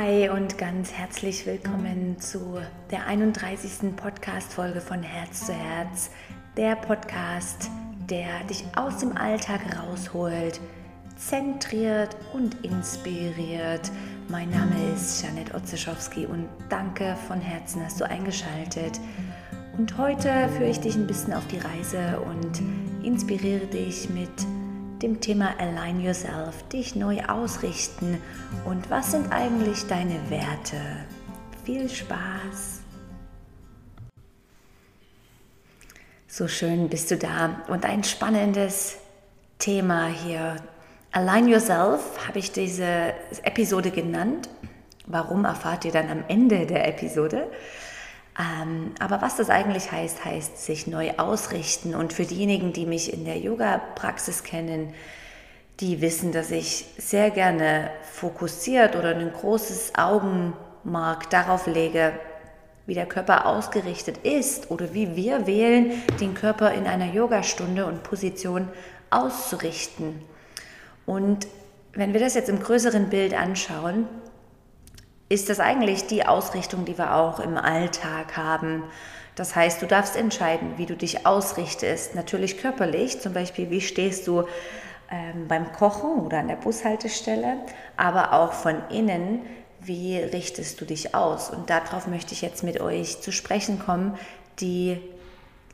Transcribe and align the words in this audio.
Hi 0.00 0.28
und 0.28 0.58
ganz 0.58 0.92
herzlich 0.92 1.44
willkommen 1.44 2.20
zu 2.20 2.60
der 2.88 3.06
31. 3.06 3.96
Podcast-Folge 3.96 4.80
von 4.80 5.02
Herz 5.02 5.46
zu 5.46 5.52
Herz. 5.52 6.10
Der 6.56 6.76
Podcast, 6.76 7.68
der 8.08 8.44
dich 8.48 8.62
aus 8.76 8.98
dem 8.98 9.16
Alltag 9.16 9.60
rausholt, 9.76 10.60
zentriert 11.16 12.16
und 12.32 12.64
inspiriert. 12.64 13.90
Mein 14.28 14.50
Name 14.50 14.76
ist 14.94 15.20
Janet 15.20 15.52
Otzeschowski 15.52 16.26
und 16.26 16.48
danke 16.68 17.16
von 17.26 17.40
Herzen, 17.40 17.84
hast 17.84 18.00
du 18.00 18.08
eingeschaltet. 18.08 19.00
Und 19.76 19.98
heute 19.98 20.48
führe 20.50 20.70
ich 20.70 20.78
dich 20.78 20.94
ein 20.94 21.08
bisschen 21.08 21.32
auf 21.32 21.46
die 21.48 21.58
Reise 21.58 22.20
und 22.20 22.62
inspiriere 23.04 23.66
dich 23.66 24.08
mit 24.10 24.30
dem 25.02 25.20
Thema 25.20 25.54
Align 25.58 26.00
Yourself, 26.00 26.62
dich 26.72 26.96
neu 26.96 27.22
ausrichten 27.24 28.20
und 28.64 28.90
was 28.90 29.12
sind 29.12 29.32
eigentlich 29.32 29.86
deine 29.86 30.18
Werte. 30.30 30.80
Viel 31.64 31.88
Spaß! 31.88 32.80
So 36.26 36.48
schön 36.48 36.88
bist 36.88 37.10
du 37.10 37.16
da 37.16 37.62
und 37.68 37.84
ein 37.84 38.04
spannendes 38.04 38.98
Thema 39.58 40.08
hier. 40.08 40.56
Align 41.12 41.48
Yourself 41.48 42.26
habe 42.26 42.38
ich 42.38 42.52
diese 42.52 43.14
Episode 43.42 43.90
genannt. 43.90 44.48
Warum 45.06 45.44
erfahrt 45.44 45.84
ihr 45.84 45.92
dann 45.92 46.10
am 46.10 46.24
Ende 46.28 46.66
der 46.66 46.86
Episode? 46.86 47.50
Ähm, 48.38 48.92
aber 49.00 49.20
was 49.20 49.36
das 49.36 49.50
eigentlich 49.50 49.90
heißt, 49.90 50.24
heißt 50.24 50.64
sich 50.64 50.86
neu 50.86 51.12
ausrichten. 51.16 51.94
Und 51.94 52.12
für 52.12 52.24
diejenigen, 52.24 52.72
die 52.72 52.86
mich 52.86 53.12
in 53.12 53.24
der 53.24 53.38
Yoga-Praxis 53.38 54.44
kennen, 54.44 54.94
die 55.80 56.00
wissen, 56.00 56.32
dass 56.32 56.50
ich 56.50 56.86
sehr 56.98 57.30
gerne 57.30 57.90
fokussiert 58.12 58.96
oder 58.96 59.16
ein 59.16 59.32
großes 59.32 59.92
Augenmark 59.96 61.30
darauf 61.30 61.66
lege, 61.66 62.12
wie 62.86 62.94
der 62.94 63.06
Körper 63.06 63.46
ausgerichtet 63.46 64.18
ist 64.18 64.70
oder 64.70 64.94
wie 64.94 65.14
wir 65.14 65.46
wählen, 65.46 65.92
den 66.20 66.34
Körper 66.34 66.72
in 66.72 66.86
einer 66.86 67.12
Yogastunde 67.12 67.86
und 67.86 68.02
Position 68.02 68.68
auszurichten. 69.10 70.22
Und 71.06 71.46
wenn 71.92 72.12
wir 72.12 72.20
das 72.20 72.34
jetzt 72.34 72.48
im 72.48 72.60
größeren 72.60 73.10
Bild 73.10 73.34
anschauen, 73.34 74.06
ist 75.28 75.48
das 75.48 75.60
eigentlich 75.60 76.06
die 76.06 76.26
Ausrichtung, 76.26 76.84
die 76.84 76.96
wir 76.96 77.14
auch 77.14 77.38
im 77.40 77.56
Alltag 77.56 78.36
haben. 78.36 78.84
Das 79.34 79.54
heißt, 79.54 79.80
du 79.82 79.86
darfst 79.86 80.16
entscheiden, 80.16 80.78
wie 80.78 80.86
du 80.86 80.96
dich 80.96 81.26
ausrichtest. 81.26 82.14
Natürlich 82.14 82.58
körperlich, 82.58 83.20
zum 83.20 83.34
Beispiel, 83.34 83.70
wie 83.70 83.80
stehst 83.80 84.26
du 84.26 84.44
ähm, 85.10 85.46
beim 85.46 85.72
Kochen 85.72 86.20
oder 86.20 86.38
an 86.38 86.48
der 86.48 86.56
Bushaltestelle, 86.56 87.58
aber 87.96 88.32
auch 88.32 88.52
von 88.52 88.76
innen, 88.90 89.42
wie 89.80 90.16
richtest 90.16 90.80
du 90.80 90.84
dich 90.84 91.14
aus. 91.14 91.50
Und 91.50 91.70
darauf 91.70 92.06
möchte 92.06 92.32
ich 92.32 92.42
jetzt 92.42 92.64
mit 92.64 92.80
euch 92.80 93.20
zu 93.20 93.30
sprechen 93.30 93.78
kommen, 93.78 94.18
die, 94.60 95.00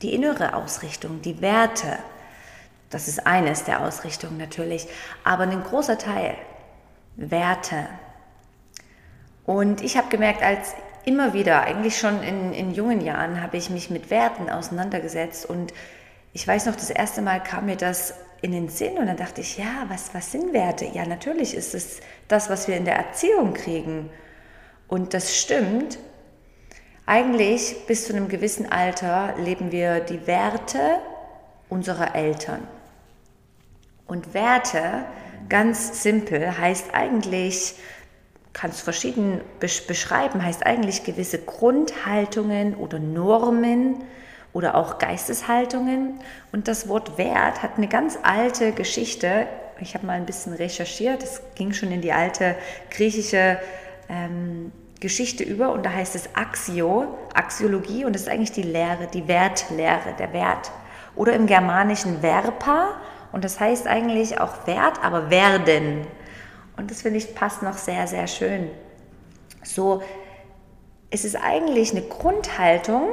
die 0.03 0.15
innere 0.15 0.55
Ausrichtung, 0.55 1.23
die 1.23 1.41
Werte. 1.41 1.99
Das 2.91 3.09
ist 3.09 3.27
eines 3.27 3.65
der 3.65 3.81
Ausrichtungen 3.81 4.37
natürlich, 4.37 4.87
aber 5.25 5.45
ein 5.45 5.65
großer 5.65 5.97
Teil, 5.97 6.37
Werte, 7.17 7.89
und 9.47 9.83
ich 9.83 9.97
habe 9.97 10.09
gemerkt, 10.09 10.43
als 10.43 10.75
immer 11.05 11.35
wieder, 11.35 11.63
eigentlich 11.63 11.99
schon 11.99 12.23
in, 12.23 12.53
in 12.53 12.73
jungen 12.73 13.01
Jahren, 13.01 13.43
habe 13.43 13.57
ich 13.57 13.71
mich 13.71 13.91
mit 13.91 14.11
Werten 14.11 14.49
auseinandergesetzt. 14.49 15.47
Und 15.47 15.75
ich 16.33 16.47
weiß 16.47 16.67
noch, 16.67 16.77
das 16.77 16.91
erste 16.91 17.23
Mal 17.23 17.43
kam 17.43 17.67
mir 17.67 17.77
das 17.77 18.15
in 18.41 18.53
den 18.53 18.69
Sinn 18.69 18.99
und 18.99 19.07
dann 19.07 19.17
dachte 19.17 19.41
ich, 19.41 19.59
ja, 19.59 19.87
was, 19.89 20.15
was 20.15 20.33
sind 20.33 20.53
Werte? 20.53 20.87
Ja, 20.87 21.07
natürlich 21.07 21.55
ist 21.55 21.75
es 21.75 22.01
das, 22.29 22.51
was 22.51 22.69
wir 22.69 22.77
in 22.77 22.85
der 22.85 22.97
Erziehung 22.97 23.55
kriegen. 23.55 24.11
Und 24.89 25.15
das 25.15 25.37
stimmt. 25.37 25.99
Eigentlich 27.07 27.87
bis 27.87 28.07
zu 28.07 28.15
einem 28.15 28.29
gewissen 28.29 28.71
Alter 28.71 29.35
leben 29.39 29.73
wir 29.73 30.01
die 30.01 30.27
Werte 30.27 30.99
unserer 31.69 32.15
Eltern. 32.15 32.67
Und 34.07 34.33
Werte, 34.33 35.05
ganz 35.49 36.03
simpel, 36.03 36.59
heißt 36.59 36.95
eigentlich 36.95 37.75
kannst 38.55 38.81
verschieden 38.81 39.43
beschreiben, 39.59 40.43
heißt 40.43 40.65
eigentlich 40.65 41.05
gewisse 41.05 41.39
Grundhaltungen 41.39 42.75
oder 42.75 42.99
Normen 42.99 43.97
oder 44.55 44.77
auch 44.77 44.99
Geisteshaltungen. 44.99 46.21
Und 46.53 46.69
das 46.69 46.89
Wort 46.89 47.19
Wert 47.19 47.63
hat 47.63 47.77
eine 47.77 47.89
ganz 47.89 48.17
alte 48.23 48.73
Geschichte. 48.73 49.47
Ich 49.81 49.95
habe 49.95 50.07
mal 50.07 50.15
ein 50.15 50.25
bisschen 50.25 50.55
recherchiert. 50.55 51.23
Es 51.23 51.43
ging 51.57 51.73
schon 51.73 51.91
in 51.91 52.01
die 52.01 52.13
alte 52.13 52.55
griechische 52.91 53.59
ähm, 54.09 54.73
Geschichte 55.01 55.43
über 55.43 55.73
und 55.73 55.85
da 55.85 55.93
heißt 55.93 56.15
es 56.15 56.31
Axio, 56.35 57.19
Axiologie 57.35 58.05
und 58.05 58.15
das 58.15 58.23
ist 58.23 58.29
eigentlich 58.29 58.53
die 58.53 58.63
Lehre, 58.63 59.09
die 59.13 59.27
Wertlehre, 59.29 60.15
der 60.19 60.33
Wert. 60.33 60.71
Oder 61.17 61.35
im 61.35 61.47
Germanischen 61.47 62.21
Verpa 62.21 62.95
und 63.33 63.45
das 63.45 63.59
heißt 63.59 63.89
eigentlich 63.89 64.41
auch 64.41 64.67
Wert, 64.67 65.03
aber 65.03 65.29
werden. 65.29 66.07
Und 66.77 66.91
das 66.91 67.03
finde 67.03 67.19
ich 67.19 67.35
passt 67.35 67.63
noch 67.63 67.77
sehr, 67.77 68.07
sehr 68.07 68.27
schön. 68.27 68.71
So, 69.63 70.03
es 71.11 71.25
ist 71.25 71.37
eigentlich 71.37 71.93
eine 71.93 72.03
Grundhaltung 72.03 73.13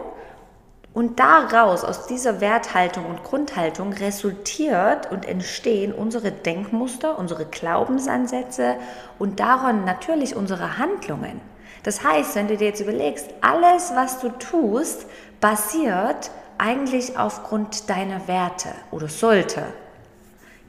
und 0.94 1.20
daraus, 1.20 1.86
aus 1.86 2.08
dieser 2.08 2.42
Werthaltung 2.42 3.06
und 3.06 3.24
Grundhaltung 3.24 3.94
resultiert 3.94 5.10
und 5.10 5.26
entstehen 5.26 5.94
unsere 5.94 6.32
Denkmuster, 6.32 7.18
unsere 7.18 7.46
Glaubensansätze 7.46 8.76
und 9.18 9.40
daran 9.40 9.86
natürlich 9.86 10.36
unsere 10.36 10.78
Handlungen. 10.78 11.40
Das 11.84 12.04
heißt, 12.04 12.36
wenn 12.36 12.50
du 12.50 12.58
dir 12.58 12.68
jetzt 12.68 12.82
überlegst, 12.82 13.30
alles, 13.40 13.94
was 13.96 14.20
du 14.20 14.30
tust, 14.30 15.06
basiert 15.40 16.32
eigentlich 16.58 17.18
aufgrund 17.18 17.90
deiner 17.90 18.28
Werte 18.28 18.70
oder 18.92 19.08
sollte. 19.08 19.64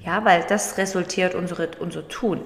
Ja, 0.01 0.25
weil 0.25 0.45
das 0.49 0.79
resultiert 0.79 1.35
unsere, 1.35 1.69
unser 1.81 2.07
Tun. 2.09 2.41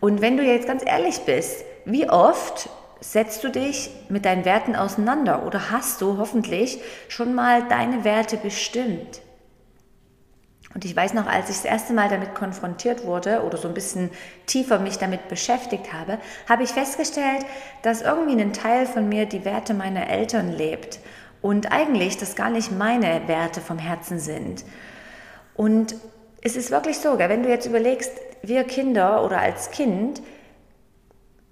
Und 0.00 0.20
wenn 0.20 0.36
du 0.36 0.42
jetzt 0.42 0.66
ganz 0.66 0.82
ehrlich 0.84 1.20
bist, 1.20 1.64
wie 1.84 2.08
oft 2.08 2.68
setzt 3.00 3.44
du 3.44 3.50
dich 3.50 3.90
mit 4.08 4.24
deinen 4.24 4.44
Werten 4.44 4.74
auseinander 4.74 5.46
oder 5.46 5.70
hast 5.70 6.00
du 6.00 6.18
hoffentlich 6.18 6.80
schon 7.08 7.34
mal 7.34 7.62
deine 7.68 8.04
Werte 8.04 8.36
bestimmt? 8.36 9.20
Und 10.74 10.84
ich 10.84 10.94
weiß 10.94 11.14
noch, 11.14 11.26
als 11.26 11.48
ich 11.48 11.56
das 11.56 11.64
erste 11.64 11.94
Mal 11.94 12.10
damit 12.10 12.34
konfrontiert 12.34 13.06
wurde 13.06 13.42
oder 13.44 13.56
so 13.56 13.66
ein 13.66 13.72
bisschen 13.72 14.10
tiefer 14.44 14.78
mich 14.78 14.98
damit 14.98 15.28
beschäftigt 15.28 15.94
habe, 15.94 16.18
habe 16.46 16.64
ich 16.64 16.70
festgestellt, 16.70 17.46
dass 17.80 18.02
irgendwie 18.02 18.38
ein 18.38 18.52
Teil 18.52 18.84
von 18.84 19.08
mir 19.08 19.24
die 19.24 19.46
Werte 19.46 19.72
meiner 19.72 20.10
Eltern 20.10 20.52
lebt 20.52 20.98
und 21.40 21.72
eigentlich 21.72 22.18
das 22.18 22.34
gar 22.34 22.50
nicht 22.50 22.72
meine 22.72 23.26
Werte 23.26 23.62
vom 23.62 23.78
Herzen 23.78 24.18
sind. 24.18 24.66
Und 25.54 25.94
es 26.42 26.56
ist 26.56 26.70
wirklich 26.70 26.98
so, 26.98 27.18
wenn 27.18 27.42
du 27.42 27.48
jetzt 27.48 27.66
überlegst, 27.66 28.12
wir 28.48 28.64
Kinder 28.64 29.24
oder 29.24 29.38
als 29.38 29.70
Kind, 29.70 30.22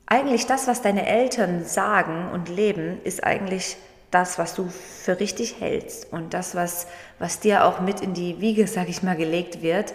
eigentlich 0.07 0.47
das, 0.47 0.67
was 0.67 0.83
deine 0.83 1.07
Eltern 1.07 1.65
sagen 1.65 2.31
und 2.33 2.49
leben, 2.49 3.01
ist 3.05 3.25
eigentlich 3.25 3.77
das, 4.11 4.39
was 4.39 4.55
du 4.55 4.69
für 4.69 5.19
richtig 5.19 5.61
hältst 5.61 6.13
und 6.13 6.35
das, 6.35 6.55
was, 6.55 6.87
was 7.19 7.41
dir 7.41 7.65
auch 7.65 7.81
mit 7.81 8.01
in 8.01 8.15
die 8.15 8.41
Wiege, 8.41 8.67
sag 8.67 8.89
ich 8.89 9.03
mal, 9.03 9.17
gelegt 9.17 9.63
wird, 9.63 9.93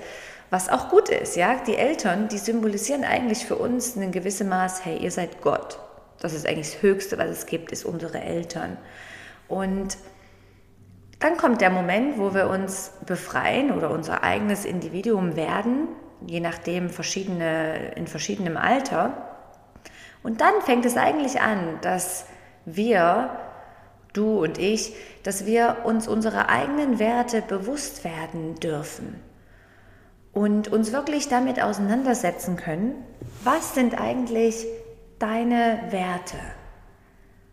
was 0.50 0.68
auch 0.68 0.90
gut 0.90 1.10
ist. 1.10 1.36
Ja? 1.36 1.56
Die 1.66 1.76
Eltern, 1.76 2.28
die 2.28 2.38
symbolisieren 2.38 3.04
eigentlich 3.04 3.46
für 3.46 3.56
uns 3.56 3.96
in 3.96 4.12
gewissem 4.12 4.50
Maß, 4.50 4.84
hey, 4.84 4.98
ihr 4.98 5.12
seid 5.12 5.42
Gott. 5.42 5.80
Das 6.20 6.34
ist 6.34 6.46
eigentlich 6.46 6.74
das 6.74 6.81
Höchste, 6.81 7.18
was 7.18 7.30
es 7.30 7.46
gibt, 7.46 7.72
ist 7.72 7.86
unsere 7.86 8.20
Eltern. 8.20 8.78
Und 9.48 9.98
dann 11.20 11.38
kommt 11.38 11.62
der 11.62 11.70
Moment, 11.70 12.18
wo 12.18 12.34
wir 12.34 12.50
uns 12.50 12.92
befreien 13.06 13.72
oder 13.72 13.90
unser 13.90 14.24
eigenes 14.24 14.66
Individuum 14.66 15.36
werden, 15.36 15.88
je 16.25 16.40
nachdem 16.40 16.90
verschiedene, 16.90 17.91
in 17.96 18.07
verschiedenem 18.07 18.57
Alter. 18.57 19.38
Und 20.24 20.42
dann 20.42 20.62
fängt 20.62 20.86
es 20.86 20.98
eigentlich 20.98 21.42
an, 21.42 21.80
dass 21.81 22.25
wir, 22.66 23.30
du 24.13 24.44
und 24.44 24.57
ich, 24.57 24.94
dass 25.24 25.45
wir 25.45 25.77
uns 25.86 26.07
unserer 26.07 26.50
eigenen 26.50 27.00
Werte 27.00 27.42
bewusst 27.42 28.04
werden 28.04 28.56
dürfen 28.56 29.21
und 30.33 30.68
uns 30.68 30.92
wirklich 30.92 31.30
damit 31.30 31.62
auseinandersetzen 31.62 32.56
können, 32.56 32.95
was 33.44 33.75
sind 33.75 34.00
eigentlich 34.00 34.65
deine 35.19 35.80
Werte? 35.89 36.38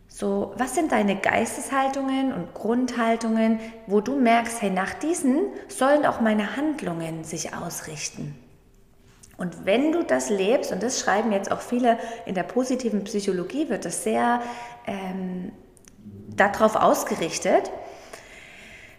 So, 0.08 0.54
was 0.56 0.74
sind 0.74 0.92
deine 0.92 1.16
Geisteshaltungen 1.16 2.32
und 2.32 2.54
Grundhaltungen, 2.54 3.60
wo 3.86 4.00
du 4.00 4.18
merkst, 4.18 4.62
hey, 4.62 4.70
nach 4.70 4.94
diesen 4.94 5.40
sollen 5.68 6.06
auch 6.06 6.20
meine 6.20 6.56
Handlungen 6.56 7.22
sich 7.22 7.54
ausrichten? 7.54 8.34
Und 9.36 9.66
wenn 9.66 9.92
du 9.92 10.02
das 10.02 10.30
lebst, 10.30 10.72
und 10.72 10.82
das 10.82 10.98
schreiben 10.98 11.32
jetzt 11.32 11.52
auch 11.52 11.60
viele 11.60 11.98
in 12.24 12.34
der 12.34 12.42
positiven 12.42 13.04
Psychologie, 13.04 13.68
wird 13.68 13.84
das 13.84 14.02
sehr 14.02 14.40
ähm, 14.86 15.52
darauf 16.34 16.76
ausgerichtet, 16.76 17.70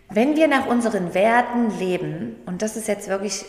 wenn 0.10 0.36
wir 0.36 0.48
nach 0.48 0.68
unseren 0.68 1.14
Werten 1.14 1.78
leben, 1.80 2.38
und 2.46 2.62
das 2.62 2.78
ist 2.78 2.88
jetzt 2.88 3.10
wirklich 3.10 3.46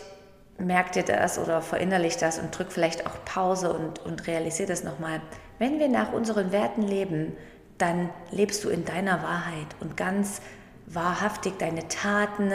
merk 0.57 0.91
dir 0.91 1.03
das 1.03 1.39
oder 1.39 1.61
verinnerlich 1.61 2.17
das 2.17 2.37
und 2.37 2.57
drück 2.57 2.71
vielleicht 2.71 3.07
auch 3.07 3.23
Pause 3.23 3.71
und, 3.71 3.99
und 3.99 4.27
realisier 4.27 4.67
das 4.67 4.83
nochmal. 4.83 5.21
Wenn 5.57 5.79
wir 5.79 5.87
nach 5.87 6.11
unseren 6.11 6.51
Werten 6.51 6.81
leben, 6.81 7.37
dann 7.77 8.09
lebst 8.31 8.63
du 8.63 8.69
in 8.69 8.83
deiner 8.83 9.23
Wahrheit 9.23 9.67
und 9.79 9.95
ganz 9.95 10.41
wahrhaftig 10.85 11.53
deine 11.59 11.87
Taten. 11.87 12.51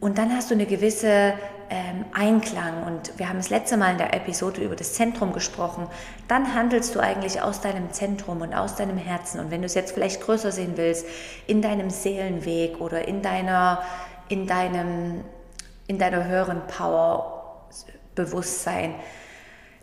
Und 0.00 0.18
dann 0.18 0.34
hast 0.34 0.50
du 0.50 0.54
eine 0.54 0.66
gewisse 0.66 1.34
ähm, 1.70 2.04
Einklang. 2.12 2.84
Und 2.84 3.18
wir 3.18 3.28
haben 3.28 3.38
das 3.38 3.50
letzte 3.50 3.76
Mal 3.76 3.92
in 3.92 3.98
der 3.98 4.14
Episode 4.14 4.62
über 4.62 4.76
das 4.76 4.94
Zentrum 4.94 5.32
gesprochen. 5.32 5.88
Dann 6.28 6.54
handelst 6.54 6.94
du 6.94 7.00
eigentlich 7.00 7.40
aus 7.40 7.60
deinem 7.60 7.92
Zentrum 7.92 8.40
und 8.42 8.54
aus 8.54 8.76
deinem 8.76 8.98
Herzen. 8.98 9.40
Und 9.40 9.50
wenn 9.50 9.62
du 9.62 9.66
es 9.66 9.74
jetzt 9.74 9.92
vielleicht 9.92 10.20
größer 10.20 10.52
sehen 10.52 10.72
willst, 10.76 11.06
in 11.46 11.62
deinem 11.62 11.90
Seelenweg 11.90 12.80
oder 12.80 13.06
in 13.06 13.22
deiner, 13.22 13.82
in 14.28 14.46
deinem, 14.46 15.24
in 15.86 15.98
deiner 15.98 16.24
höheren 16.24 16.66
Power, 16.66 17.68
Bewusstsein, 18.14 18.94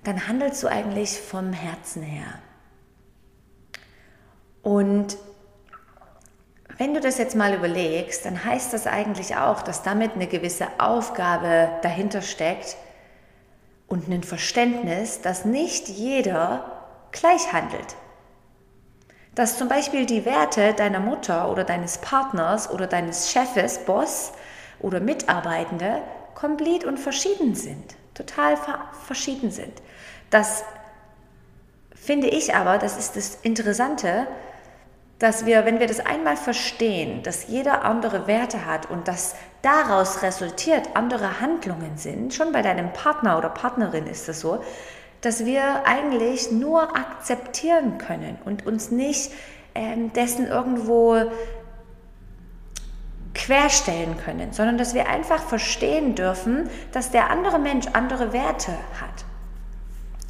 dann 0.04 0.28
handelst 0.28 0.64
du 0.64 0.68
eigentlich 0.68 1.20
vom 1.20 1.54
Herzen 1.54 2.02
her. 2.04 2.40
Und 4.62 5.18
wenn 6.78 6.94
du 6.94 7.00
das 7.00 7.18
jetzt 7.18 7.36
mal 7.36 7.54
überlegst, 7.54 8.26
dann 8.26 8.44
heißt 8.44 8.74
das 8.74 8.88
eigentlich 8.88 9.36
auch, 9.36 9.62
dass 9.62 9.84
damit 9.84 10.14
eine 10.16 10.28
gewisse 10.28 10.68
Aufgabe 10.80 11.70
dahinter 11.84 12.22
steckt 12.22 12.78
und 13.88 14.08
ein 14.10 14.24
Verständnis, 14.24 15.22
dass 15.22 15.46
nicht 15.46 15.88
jeder 15.88 16.72
gleich 17.12 17.54
handelt. 17.54 17.96
Dass 19.36 19.58
zum 19.58 19.68
Beispiel 19.68 20.06
die 20.06 20.26
Werte 20.26 20.74
deiner 20.74 21.00
Mutter 21.00 21.52
oder 21.52 21.64
deines 21.64 22.00
Partners 22.00 22.70
oder 22.72 22.88
deines 22.88 23.32
Chefes, 23.32 23.80
Boss 23.80 24.32
oder 24.80 25.00
Mitarbeitende 25.00 26.02
komplett 26.34 26.84
und 26.84 27.00
verschieden 27.00 27.56
sind, 27.56 27.96
total 28.16 28.58
verschieden 29.06 29.52
sind. 29.52 29.82
Das 30.30 30.64
finde 31.96 32.28
ich 32.28 32.56
aber, 32.56 32.80
das 32.80 32.98
ist 32.98 33.16
das 33.16 33.36
Interessante, 33.44 34.28
dass 35.24 35.46
wir, 35.46 35.64
wenn 35.64 35.80
wir 35.80 35.88
das 35.88 36.02
einmal 36.06 36.36
verstehen, 36.36 37.24
dass 37.24 37.48
jeder 37.48 37.86
andere 37.86 38.28
Werte 38.28 38.66
hat 38.66 38.92
und 38.92 39.08
dass 39.08 39.36
daraus 39.62 40.22
resultiert 40.22 40.90
andere 40.96 41.40
Handlungen 41.40 41.96
sind, 41.96 42.34
schon 42.34 42.52
bei 42.52 42.62
deinem 42.62 42.92
Partner 42.92 43.38
oder 43.38 43.48
Partnerin 43.48 44.06
ist 44.06 44.28
es 44.28 44.42
so, 44.42 44.62
dass 45.22 45.46
wir 45.46 45.88
eigentlich 45.88 46.52
nur 46.52 46.98
akzeptieren 46.98 48.00
können 48.00 48.38
und 48.44 48.66
uns 48.66 48.92
nicht 48.92 49.32
ähm, 49.76 50.12
dessen 50.12 50.46
irgendwo 50.46 51.32
querstellen 53.34 54.18
können, 54.18 54.52
sondern 54.52 54.78
dass 54.78 54.94
wir 54.94 55.08
einfach 55.08 55.42
verstehen 55.42 56.16
dürfen, 56.16 56.70
dass 56.92 57.12
der 57.12 57.30
andere 57.30 57.60
Mensch 57.60 57.88
andere 57.94 58.34
Werte 58.34 58.74
hat. 59.00 59.24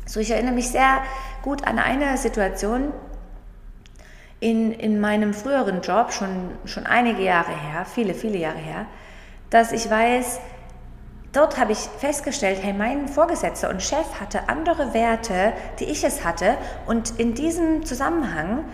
So, 0.06 0.20
ich 0.20 0.30
erinnere 0.30 0.54
mich 0.54 0.70
sehr 0.70 1.02
gut 1.42 1.66
an 1.66 1.80
eine 1.80 2.16
Situation, 2.20 2.94
in, 4.44 4.74
in 4.74 5.00
meinem 5.00 5.34
früheren 5.34 5.80
Job, 5.82 6.12
schon, 6.12 6.52
schon 6.66 6.86
einige 6.86 7.24
Jahre 7.24 7.52
her, 7.52 7.86
viele, 7.86 8.14
viele 8.14 8.38
Jahre 8.38 8.58
her, 8.58 8.88
dass 9.50 9.72
ich 9.72 9.90
weiß, 9.90 10.42
dort 11.32 11.58
habe 11.58 11.72
ich 11.72 11.78
festgestellt, 11.78 12.60
hey, 12.62 12.74
mein 12.74 13.08
Vorgesetzter 13.08 13.70
und 13.70 13.82
Chef 13.82 14.20
hatte 14.20 14.50
andere 14.50 14.94
Werte, 14.94 15.54
die 15.80 15.86
ich 15.86 16.04
es 16.04 16.26
hatte. 16.26 16.58
Und 16.86 17.18
in 17.22 17.36
diesem 17.36 17.86
Zusammenhang 17.86 18.66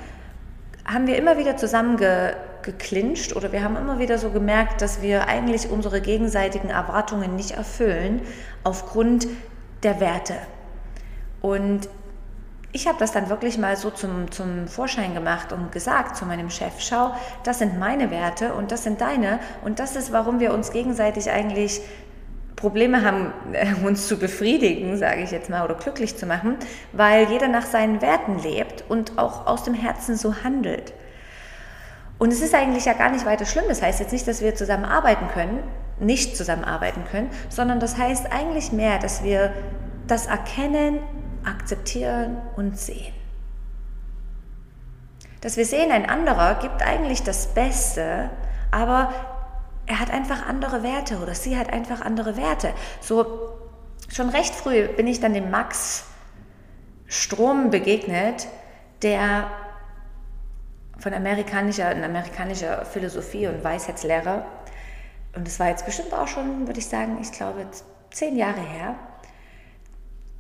haben 0.86 1.06
wir 1.06 1.18
immer 1.18 1.38
wieder 1.38 1.56
zusammen 1.56 1.98
ge, 1.98 2.34
geklincht 2.64 3.36
oder 3.36 3.52
wir 3.52 3.64
haben 3.64 3.78
immer 3.78 4.00
wieder 4.00 4.18
so 4.18 4.32
gemerkt, 4.32 4.82
dass 4.82 5.04
wir 5.04 5.28
eigentlich 5.28 5.70
unsere 5.70 6.02
gegenseitigen 6.02 6.72
Erwartungen 6.72 7.36
nicht 7.36 7.52
erfüllen 7.52 8.22
aufgrund 8.64 9.28
der 9.84 10.00
Werte. 10.00 10.34
Und 11.42 11.88
ich 12.72 12.88
habe 12.88 13.00
das 13.00 13.12
dann 13.12 13.30
wirklich 13.30 13.58
mal 13.58 13.76
so 13.76 13.90
zum, 13.90 14.32
zum 14.32 14.68
Vorschein 14.68 15.14
gemacht 15.14 15.52
und 15.52 15.72
gesagt 15.72 16.16
zu 16.16 16.26
meinem 16.26 16.50
Chef, 16.50 16.74
schau, 16.80 17.14
das 17.44 17.60
sind 17.60 17.80
meine 17.80 18.12
Werte 18.12 18.54
und 18.54 18.72
das 18.72 18.84
sind 18.84 19.02
deine 19.02 19.40
und 19.64 19.80
das 19.80 19.96
ist, 19.96 20.12
warum 20.12 20.40
wir 20.40 20.54
uns 20.54 20.72
gegenseitig 20.72 21.32
eigentlich 21.32 21.82
Probleme 22.56 23.04
haben, 23.04 23.34
uns 23.86 24.08
zu 24.08 24.18
befriedigen, 24.18 24.98
sage 24.98 25.22
ich 25.22 25.32
jetzt 25.32 25.50
mal, 25.50 25.64
oder 25.64 25.76
glücklich 25.76 26.18
zu 26.18 26.26
machen, 26.26 26.58
weil 26.92 27.30
jeder 27.30 27.48
nach 27.48 27.66
seinen 27.66 28.02
Werten 28.02 28.38
lebt 28.40 28.84
und 28.88 29.18
auch 29.18 29.48
aus 29.48 29.64
dem 29.64 29.74
Herzen 29.74 30.16
so 30.16 30.44
handelt. 30.44 30.94
Und 32.20 32.34
es 32.34 32.42
ist 32.42 32.54
eigentlich 32.54 32.86
ja 32.86 32.94
gar 32.94 33.10
nicht 33.12 33.26
weiter 33.26 33.46
schlimm. 33.46 33.64
Das 33.70 33.82
heißt 33.82 34.02
jetzt 34.02 34.12
nicht, 34.12 34.28
dass 34.28 34.42
wir 34.42 34.54
zusammenarbeiten 34.54 35.30
können, 35.30 35.64
nicht 36.02 36.36
zusammenarbeiten 36.36 37.04
können, 37.10 37.30
sondern 37.48 37.80
das 37.80 37.98
heißt 37.98 38.32
eigentlich 38.32 38.74
mehr, 38.74 39.00
dass 39.00 39.24
wir 39.24 39.54
das 40.06 40.28
erkennen 40.28 41.00
akzeptieren 41.46 42.38
und 42.56 42.78
sehen. 42.78 43.14
Dass 45.42 45.58
wir 45.58 45.66
sehen, 45.66 45.92
ein 45.92 46.10
anderer 46.10 46.56
gibt 46.56 46.82
eigentlich 46.82 47.24
das 47.24 47.54
Beste, 47.54 48.30
aber 48.72 49.14
er 49.86 50.00
hat 50.00 50.12
einfach 50.12 50.46
andere 50.46 50.84
Werte 50.84 51.18
oder 51.20 51.34
sie 51.34 51.58
hat 51.58 51.72
einfach 51.72 52.02
andere 52.02 52.38
Werte. 52.38 52.74
So 53.02 53.58
schon 54.10 54.30
recht 54.30 54.54
früh 54.54 54.88
bin 54.88 55.08
ich 55.08 55.20
dann 55.20 55.34
dem 55.34 55.50
Max 55.50 56.06
Strom 57.08 57.72
begegnet, 57.72 58.48
der 59.02 59.50
von 61.00 61.14
amerikanischer, 61.14 61.90
amerikanischer 61.90 62.86
Philosophie 62.86 63.48
und 63.48 63.64
Weisheitslehrer. 63.64 64.46
Und 65.36 65.48
das 65.48 65.60
war 65.60 65.70
jetzt 65.70 65.86
bestimmt 65.86 66.14
auch 66.14 66.28
schon, 66.28 66.68
würde 66.68 66.80
ich 66.80 66.88
sagen, 66.88 67.18
ich 67.22 67.32
glaube, 67.32 67.66
zehn 68.12 68.36
Jahre 68.36 68.60
her. 68.60 68.96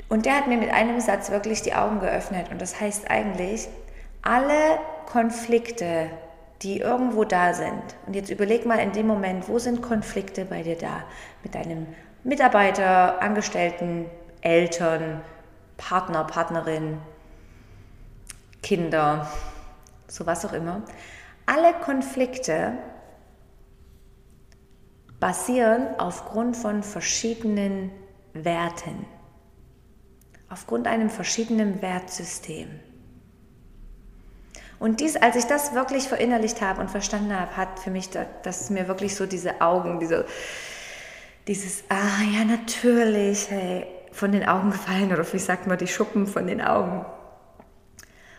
Und 0.10 0.26
der 0.26 0.36
hat 0.36 0.48
mir 0.48 0.58
mit 0.58 0.72
einem 0.72 1.00
Satz 1.00 1.30
wirklich 1.30 1.62
die 1.62 1.76
Augen 1.76 2.00
geöffnet. 2.00 2.50
Und 2.52 2.60
das 2.60 2.82
heißt 2.82 3.10
eigentlich, 3.10 3.70
alle 4.24 4.80
Konflikte, 5.06 6.10
die 6.64 6.80
irgendwo 6.80 7.24
da 7.24 7.54
sind, 7.54 7.84
und 8.06 8.16
jetzt 8.16 8.32
überleg 8.32 8.66
mal 8.66 8.80
in 8.80 8.92
dem 8.92 9.08
Moment, 9.08 9.48
wo 9.48 9.60
sind 9.60 9.82
Konflikte 9.82 10.46
bei 10.46 10.64
dir 10.64 10.78
da? 10.78 11.04
Mit 11.44 11.56
deinem 11.56 11.88
Mitarbeiter, 12.24 13.22
Angestellten, 13.22 14.08
Eltern, 14.42 15.22
Partner, 15.78 16.26
Partnerin, 16.26 16.98
Kinder, 18.62 19.30
so 20.08 20.26
was 20.26 20.44
auch 20.46 20.54
immer. 20.54 20.82
Alle 21.46 21.74
Konflikte 21.74 22.74
basieren 25.20 25.88
aufgrund 25.98 26.58
von 26.58 26.84
verschiedenen 26.84 27.92
Werten 28.34 29.06
aufgrund 30.50 30.88
einem 30.88 31.10
verschiedenen 31.10 31.82
Wertsystem. 31.82 32.68
Und 34.80 35.02
dies, 35.02 35.18
als 35.18 35.36
ich 35.36 35.46
das 35.46 35.74
wirklich 35.74 36.08
verinnerlicht 36.08 36.62
habe 36.62 36.80
und 36.80 36.90
verstanden 36.90 37.38
habe, 37.38 37.58
hat 37.58 37.80
für 37.80 37.92
mich, 37.92 38.10
das, 38.10 38.28
das 38.44 38.70
mir 38.70 38.88
wirklich 38.88 39.16
so 39.16 39.26
diese 39.26 39.62
Augen, 39.62 40.00
diese, 40.00 40.26
dieses, 41.48 41.84
ah 41.90 42.24
ja, 42.34 42.46
natürlich, 42.46 43.52
hey, 43.52 43.86
von 44.12 44.32
den 44.32 44.48
Augen 44.48 44.72
gefallen 44.72 45.12
oder 45.12 45.32
wie 45.32 45.40
sagt 45.40 45.68
man, 45.68 45.78
die 45.78 45.88
Schuppen 45.88 46.28
von 46.28 46.48
den 46.48 46.62
Augen. 46.62 47.06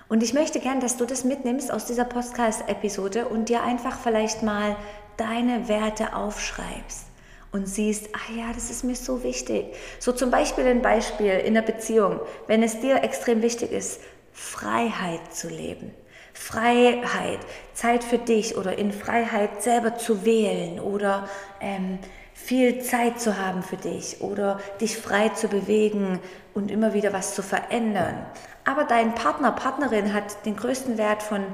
Und 0.09 0.23
ich 0.23 0.33
möchte 0.33 0.61
gern, 0.61 0.81
dass 0.81 0.97
du 0.97 1.05
das 1.05 1.25
mitnimmst 1.25 1.71
aus 1.71 1.85
dieser 1.85 2.05
Podcast-Episode 2.05 3.29
und 3.29 3.49
dir 3.49 3.63
einfach 3.63 3.99
vielleicht 4.01 4.43
mal 4.43 4.77
deine 5.17 5.69
Werte 5.69 6.17
aufschreibst 6.17 7.10
und 7.53 7.69
siehst, 7.69 8.11
ah 8.15 8.33
ja, 8.37 8.53
das 8.55 8.71
ist 8.71 8.85
mir 8.85 8.95
so 8.95 9.23
wichtig. 9.23 9.67
So 9.99 10.13
zum 10.13 10.31
Beispiel 10.31 10.67
ein 10.67 10.83
Beispiel 10.83 11.33
in 11.33 11.55
der 11.55 11.63
Beziehung, 11.63 12.21
wenn 12.47 12.63
es 12.63 12.81
dir 12.81 13.03
extrem 13.03 13.43
wichtig 13.43 13.73
ist, 13.73 14.01
Freiheit 14.33 15.33
zu 15.33 15.49
leben. 15.49 15.93
Freiheit, 16.33 17.41
Zeit 17.75 18.05
für 18.05 18.19
dich 18.19 18.57
oder 18.57 18.79
in 18.79 18.93
Freiheit 18.93 19.63
selber 19.63 19.97
zu 19.97 20.25
wählen 20.25 20.81
oder 20.81 21.29
ähm, 21.61 21.99
viel 22.33 22.81
Zeit 22.81 23.21
zu 23.21 23.37
haben 23.37 23.63
für 23.63 23.77
dich 23.77 24.21
oder 24.21 24.59
dich 24.81 24.97
frei 24.97 25.29
zu 25.31 25.49
bewegen 25.49 26.21
und 26.55 26.71
immer 26.71 26.95
wieder 26.95 27.13
was 27.13 27.35
zu 27.35 27.43
verändern. 27.43 28.27
Aber 28.65 28.85
dein 28.85 29.15
Partner, 29.15 29.53
Partnerin 29.53 30.15
hat 30.15 30.47
den 30.47 30.57
größten 30.57 30.97
Wert 30.99 31.23
von 31.23 31.45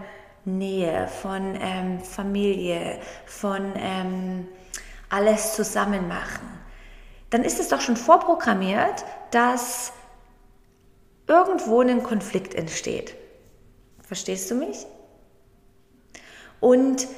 Nähe, 0.45 1.09
von 1.09 1.59
ähm, 1.61 2.01
Familie, 2.01 2.99
von 3.25 3.73
ähm, 3.77 4.47
alles 5.09 5.55
zusammen 5.55 6.09
machen, 6.09 6.49
dann 7.31 7.43
ist 7.43 7.61
es 7.61 7.69
doch 7.69 7.81
schon 7.81 7.97
vorprogrammiert, 7.97 9.05
dass 9.31 9.93
irgendwo 11.27 11.81
ein 11.81 12.03
Konflikt 12.03 12.55
entsteht. 12.55 13.15
Verstehst 14.03 14.51
du 14.51 14.55
mich? 14.55 14.87
Und 16.61 17.09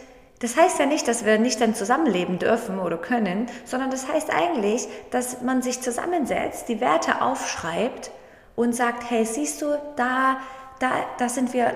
das 0.40 0.56
heißt 0.56 0.78
ja 0.78 0.86
nicht, 0.86 1.08
dass 1.08 1.24
wir 1.24 1.38
nicht 1.38 1.60
dann 1.60 1.74
zusammenleben 1.74 2.38
dürfen 2.38 2.78
oder 2.78 2.96
können, 2.96 3.46
sondern 3.64 3.90
das 3.90 4.08
heißt 4.08 4.30
eigentlich, 4.30 4.86
dass 5.10 5.42
man 5.42 5.62
sich 5.62 5.80
zusammensetzt, 5.80 6.68
die 6.68 6.80
Werte 6.80 7.22
aufschreibt 7.22 8.10
und 8.54 8.74
sagt, 8.74 9.10
hey, 9.10 9.24
siehst 9.24 9.62
du, 9.62 9.78
da, 9.96 10.38
da, 10.78 10.90
da 11.18 11.28
sind 11.28 11.52
wir 11.52 11.72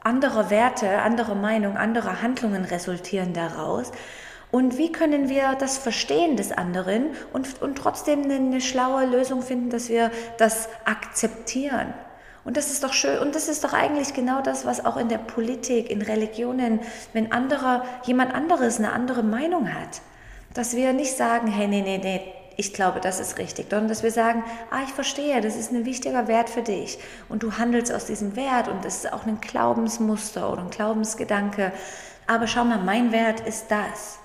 andere 0.00 0.50
Werte, 0.50 0.98
andere 1.00 1.34
Meinungen, 1.34 1.76
andere 1.76 2.22
Handlungen 2.22 2.64
resultieren 2.64 3.34
daraus. 3.34 3.92
Und 4.50 4.78
wie 4.78 4.90
können 4.90 5.28
wir 5.28 5.54
das 5.56 5.76
Verstehen 5.76 6.36
des 6.36 6.52
anderen 6.52 7.10
und, 7.32 7.60
und 7.60 7.76
trotzdem 7.76 8.22
eine, 8.22 8.34
eine 8.34 8.60
schlaue 8.60 9.04
Lösung 9.04 9.42
finden, 9.42 9.70
dass 9.70 9.88
wir 9.88 10.10
das 10.38 10.68
akzeptieren? 10.84 11.92
Und 12.44 12.56
das 12.56 12.70
ist 12.70 12.82
doch 12.82 12.94
schön. 12.94 13.18
Und 13.18 13.34
das 13.34 13.48
ist 13.48 13.62
doch 13.62 13.74
eigentlich 13.74 14.14
genau 14.14 14.40
das, 14.40 14.64
was 14.64 14.84
auch 14.86 14.96
in 14.96 15.10
der 15.10 15.18
Politik, 15.18 15.90
in 15.90 16.00
Religionen, 16.00 16.80
wenn 17.12 17.30
anderer, 17.30 17.84
jemand 18.04 18.34
anderes 18.34 18.78
eine 18.78 18.92
andere 18.92 19.22
Meinung 19.22 19.74
hat, 19.74 20.00
dass 20.54 20.74
wir 20.74 20.94
nicht 20.94 21.14
sagen, 21.14 21.48
hey, 21.48 21.68
nee, 21.68 21.82
nee, 21.82 21.98
nee, 21.98 22.22
ich 22.56 22.72
glaube, 22.72 23.00
das 23.00 23.20
ist 23.20 23.38
richtig, 23.38 23.66
sondern 23.70 23.88
dass 23.88 24.02
wir 24.02 24.10
sagen, 24.10 24.42
ah, 24.70 24.80
ich 24.82 24.92
verstehe, 24.92 25.40
das 25.40 25.56
ist 25.56 25.70
ein 25.72 25.84
wichtiger 25.84 26.26
Wert 26.26 26.50
für 26.50 26.62
dich 26.62 26.98
und 27.28 27.44
du 27.44 27.52
handelst 27.58 27.92
aus 27.92 28.06
diesem 28.06 28.34
Wert 28.34 28.66
und 28.66 28.84
das 28.84 29.04
ist 29.04 29.12
auch 29.12 29.26
ein 29.26 29.40
Glaubensmuster 29.40 30.50
oder 30.52 30.62
ein 30.62 30.70
Glaubensgedanke. 30.70 31.70
Aber 32.26 32.48
schau 32.48 32.64
mal, 32.64 32.78
mein 32.78 33.12
Wert 33.12 33.40
ist 33.40 33.66
das. 33.68 34.18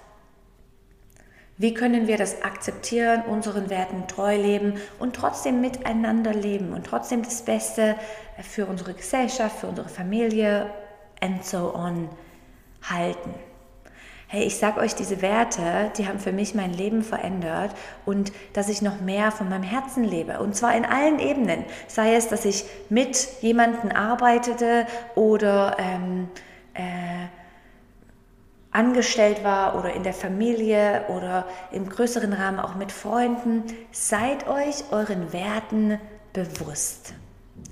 Wie 1.57 1.73
können 1.73 2.07
wir 2.07 2.17
das 2.17 2.41
akzeptieren, 2.41 3.23
unseren 3.27 3.69
Werten 3.69 4.07
treu 4.07 4.35
leben 4.35 4.73
und 4.99 5.15
trotzdem 5.15 5.61
miteinander 5.61 6.33
leben 6.33 6.73
und 6.73 6.85
trotzdem 6.85 7.21
das 7.21 7.43
Beste 7.43 7.95
für 8.41 8.65
unsere 8.65 8.93
Gesellschaft, 8.95 9.59
für 9.59 9.67
unsere 9.67 9.89
Familie 9.89 10.69
and 11.21 11.45
so 11.45 11.75
on 11.75 12.09
halten? 12.81 13.35
Hey, 14.27 14.45
ich 14.45 14.57
sag 14.57 14.77
euch, 14.77 14.95
diese 14.95 15.21
Werte, 15.21 15.91
die 15.95 16.07
haben 16.07 16.17
für 16.17 16.31
mich 16.31 16.55
mein 16.55 16.73
Leben 16.73 17.03
verändert 17.03 17.75
und 18.03 18.31
dass 18.53 18.67
ich 18.67 18.81
noch 18.81 18.99
mehr 18.99 19.31
von 19.31 19.47
meinem 19.47 19.61
Herzen 19.61 20.03
lebe. 20.03 20.39
Und 20.39 20.55
zwar 20.55 20.75
in 20.75 20.85
allen 20.85 21.19
Ebenen. 21.19 21.65
Sei 21.87 22.15
es, 22.15 22.29
dass 22.29 22.43
ich 22.43 22.65
mit 22.89 23.27
jemandem 23.41 23.91
arbeitete 23.91 24.87
oder 25.13 25.77
ähm, 25.77 26.29
äh, 26.73 27.27
angestellt 28.73 29.43
war 29.43 29.77
oder 29.77 29.93
in 29.93 30.03
der 30.03 30.13
Familie 30.13 31.05
oder 31.07 31.45
im 31.71 31.87
größeren 31.87 32.33
Rahmen 32.33 32.59
auch 32.59 32.75
mit 32.75 32.91
Freunden, 32.91 33.63
seid 33.91 34.47
euch 34.47 34.83
euren 34.91 35.31
Werten 35.31 35.99
bewusst. 36.33 37.13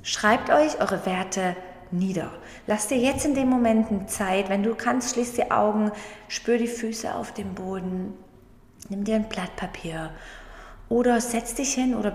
Schreibt 0.03 0.49
euch 0.51 0.79
eure 0.79 1.05
Werte 1.05 1.55
nieder. 1.89 2.31
Lass 2.67 2.87
dir 2.87 2.97
jetzt 2.97 3.25
in 3.25 3.35
den 3.35 3.49
Momenten 3.49 4.07
Zeit, 4.07 4.49
wenn 4.49 4.63
du 4.63 4.75
kannst, 4.75 5.13
schließ 5.13 5.33
die 5.33 5.51
Augen, 5.51 5.91
spür 6.27 6.57
die 6.57 6.67
Füße 6.67 7.13
auf 7.13 7.33
dem 7.33 7.55
Boden, 7.55 8.13
nimm 8.89 9.03
dir 9.03 9.15
ein 9.15 9.27
Blatt 9.27 9.55
Papier 9.55 10.11
oder 10.87 11.19
setz 11.19 11.55
dich 11.55 11.73
hin 11.73 11.95
oder 11.95 12.13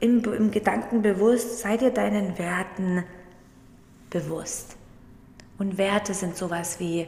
im, 0.00 0.24
im 0.24 0.50
Gedanken 0.50 1.02
bewusst, 1.02 1.60
sei 1.60 1.76
dir 1.76 1.90
deinen 1.90 2.38
Werten 2.38 3.04
bewusst. 4.10 4.76
Und 5.58 5.78
Werte 5.78 6.14
sind 6.14 6.36
sowas 6.36 6.80
wie 6.80 7.06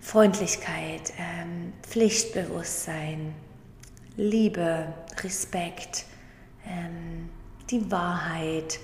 Freundlichkeit, 0.00 1.12
ähm, 1.18 1.72
Pflichtbewusstsein, 1.82 3.34
Liebe, 4.16 4.92
Respekt, 5.22 6.06
ähm, 6.66 7.28
die 7.70 7.90
Wahrheit. 7.90 8.80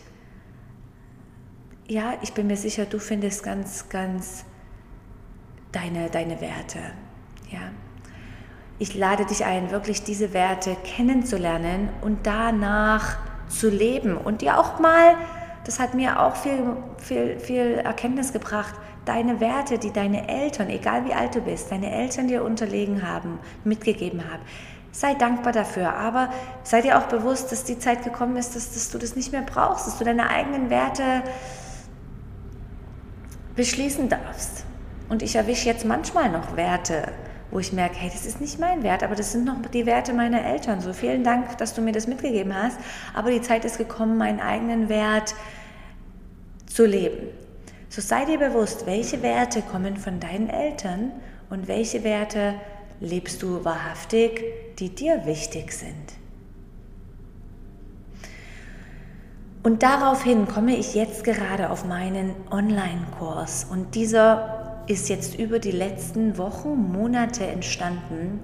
Ja, 1.88 2.14
ich 2.22 2.32
bin 2.32 2.46
mir 2.46 2.56
sicher, 2.56 2.84
du 2.84 2.98
findest 2.98 3.42
ganz, 3.42 3.88
ganz 3.88 4.44
deine, 5.72 6.10
deine 6.10 6.40
Werte. 6.40 6.78
Ja. 7.50 7.70
Ich 8.78 8.94
lade 8.94 9.24
dich 9.24 9.44
ein, 9.44 9.70
wirklich 9.70 10.02
diese 10.02 10.34
Werte 10.34 10.76
kennenzulernen 10.84 11.88
und 12.02 12.26
danach 12.26 13.16
zu 13.48 13.70
leben 13.70 14.16
und 14.16 14.42
dir 14.42 14.58
auch 14.58 14.78
mal, 14.80 15.16
das 15.64 15.80
hat 15.80 15.94
mir 15.94 16.20
auch 16.20 16.36
viel, 16.36 16.76
viel, 16.98 17.38
viel 17.40 17.74
Erkenntnis 17.78 18.32
gebracht, 18.32 18.74
deine 19.06 19.40
Werte, 19.40 19.78
die 19.78 19.92
deine 19.92 20.28
Eltern, 20.28 20.68
egal 20.68 21.06
wie 21.06 21.14
alt 21.14 21.34
du 21.34 21.40
bist, 21.40 21.70
deine 21.70 21.90
Eltern 21.90 22.28
dir 22.28 22.44
unterlegen 22.44 23.08
haben, 23.08 23.38
mitgegeben 23.64 24.30
haben. 24.30 24.42
Sei 24.92 25.14
dankbar 25.14 25.52
dafür, 25.52 25.94
aber 25.94 26.30
sei 26.64 26.82
dir 26.82 26.98
auch 26.98 27.06
bewusst, 27.06 27.52
dass 27.52 27.64
die 27.64 27.78
Zeit 27.78 28.02
gekommen 28.02 28.36
ist, 28.36 28.56
dass, 28.56 28.74
dass 28.74 28.90
du 28.90 28.98
das 28.98 29.14
nicht 29.14 29.32
mehr 29.32 29.42
brauchst, 29.42 29.86
dass 29.86 29.98
du 29.98 30.04
deine 30.04 30.28
eigenen 30.28 30.70
Werte 30.70 31.22
beschließen 33.54 34.08
darfst. 34.08 34.64
Und 35.08 35.22
ich 35.22 35.36
erwische 35.36 35.66
jetzt 35.66 35.84
manchmal 35.84 36.30
noch 36.30 36.56
Werte, 36.56 37.12
wo 37.50 37.60
ich 37.60 37.72
merke, 37.72 37.94
hey, 37.96 38.10
das 38.12 38.26
ist 38.26 38.40
nicht 38.40 38.58
mein 38.58 38.82
Wert, 38.82 39.04
aber 39.04 39.14
das 39.14 39.32
sind 39.32 39.44
noch 39.44 39.54
die 39.72 39.86
Werte 39.86 40.12
meiner 40.12 40.44
Eltern. 40.44 40.80
So 40.80 40.92
vielen 40.92 41.22
Dank, 41.22 41.56
dass 41.58 41.74
du 41.74 41.80
mir 41.80 41.92
das 41.92 42.08
mitgegeben 42.08 42.54
hast. 42.54 42.78
Aber 43.14 43.30
die 43.30 43.40
Zeit 43.40 43.64
ist 43.64 43.78
gekommen, 43.78 44.18
meinen 44.18 44.40
eigenen 44.40 44.88
Wert 44.88 45.34
zu 46.66 46.84
leben. 46.84 47.28
So 47.88 48.00
sei 48.00 48.24
dir 48.24 48.38
bewusst, 48.38 48.86
welche 48.86 49.22
Werte 49.22 49.62
kommen 49.62 49.96
von 49.96 50.20
deinen 50.20 50.50
Eltern 50.50 51.12
und 51.50 51.68
welche 51.68 52.04
Werte 52.04 52.54
lebst 53.00 53.42
du 53.42 53.64
wahrhaftig, 53.64 54.44
die 54.78 54.90
dir 54.90 55.24
wichtig 55.26 55.72
sind. 55.72 56.14
Und 59.62 59.82
daraufhin 59.82 60.46
komme 60.46 60.76
ich 60.76 60.94
jetzt 60.94 61.24
gerade 61.24 61.70
auf 61.70 61.84
meinen 61.84 62.34
Online-Kurs 62.50 63.66
und 63.70 63.94
dieser 63.94 64.84
ist 64.86 65.08
jetzt 65.08 65.36
über 65.38 65.58
die 65.58 65.72
letzten 65.72 66.38
Wochen, 66.38 66.92
Monate 66.92 67.46
entstanden 67.46 68.40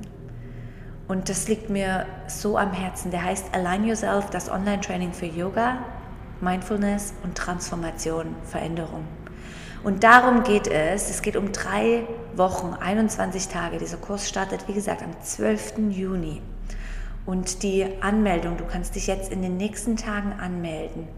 und 1.06 1.28
das 1.28 1.46
liegt 1.46 1.70
mir 1.70 2.06
so 2.26 2.58
am 2.58 2.72
Herzen. 2.72 3.10
Der 3.10 3.22
heißt 3.22 3.54
Align 3.54 3.86
Yourself, 3.86 4.30
das 4.30 4.50
Online-Training 4.50 5.12
für 5.12 5.26
Yoga, 5.26 5.78
Mindfulness 6.40 7.14
und 7.22 7.36
Transformation, 7.36 8.34
Veränderung. 8.42 9.04
Und 9.84 10.04
darum 10.04 10.44
geht 10.44 10.68
es. 10.68 11.10
Es 11.10 11.22
geht 11.22 11.36
um 11.36 11.52
drei 11.52 12.04
Wochen, 12.36 12.74
21 12.78 13.48
Tage. 13.48 13.78
Dieser 13.78 13.96
Kurs 13.96 14.28
startet, 14.28 14.68
wie 14.68 14.74
gesagt, 14.74 15.02
am 15.02 15.20
12. 15.20 15.90
Juni. 15.90 16.40
Und 17.26 17.62
die 17.62 17.86
Anmeldung, 18.00 18.56
du 18.56 18.64
kannst 18.64 18.94
dich 18.94 19.06
jetzt 19.06 19.32
in 19.32 19.42
den 19.42 19.56
nächsten 19.56 19.96
Tagen 19.96 20.32
anmelden. 20.40 21.08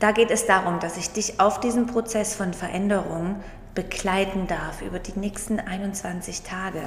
Da 0.00 0.10
geht 0.10 0.32
es 0.32 0.46
darum, 0.46 0.80
dass 0.80 0.96
ich 0.96 1.12
dich 1.12 1.38
auf 1.38 1.60
diesem 1.60 1.86
Prozess 1.86 2.34
von 2.34 2.54
Veränderung 2.54 3.36
begleiten 3.74 4.48
darf 4.48 4.82
über 4.82 4.98
die 4.98 5.18
nächsten 5.18 5.60
21 5.60 6.42
Tage. 6.42 6.82